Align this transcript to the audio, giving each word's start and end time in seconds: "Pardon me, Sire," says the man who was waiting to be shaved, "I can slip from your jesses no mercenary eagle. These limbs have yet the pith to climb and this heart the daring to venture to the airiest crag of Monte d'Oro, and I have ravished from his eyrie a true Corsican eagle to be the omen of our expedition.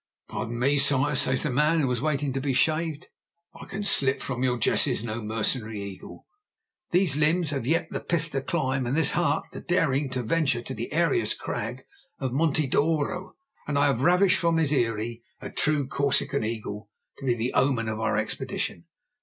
"Pardon 0.27 0.57
me, 0.57 0.79
Sire," 0.79 1.13
says 1.13 1.43
the 1.43 1.51
man 1.51 1.79
who 1.79 1.87
was 1.87 2.01
waiting 2.01 2.33
to 2.33 2.41
be 2.41 2.53
shaved, 2.53 3.09
"I 3.53 3.65
can 3.65 3.83
slip 3.83 4.19
from 4.19 4.41
your 4.43 4.57
jesses 4.57 5.03
no 5.03 5.21
mercenary 5.21 5.79
eagle. 5.79 6.25
These 6.89 7.15
limbs 7.17 7.51
have 7.51 7.67
yet 7.67 7.87
the 7.91 7.99
pith 7.99 8.31
to 8.31 8.41
climb 8.41 8.87
and 8.87 8.97
this 8.97 9.11
heart 9.11 9.43
the 9.51 9.59
daring 9.61 10.09
to 10.09 10.23
venture 10.23 10.63
to 10.63 10.73
the 10.73 10.91
airiest 10.91 11.37
crag 11.37 11.83
of 12.17 12.33
Monte 12.33 12.65
d'Oro, 12.65 13.33
and 13.67 13.77
I 13.77 13.85
have 13.85 14.01
ravished 14.01 14.39
from 14.39 14.57
his 14.57 14.73
eyrie 14.73 15.21
a 15.39 15.51
true 15.51 15.85
Corsican 15.85 16.43
eagle 16.43 16.89
to 17.19 17.25
be 17.27 17.35
the 17.35 17.53
omen 17.53 17.87
of 17.87 17.99
our 17.99 18.17
expedition. 18.17 18.87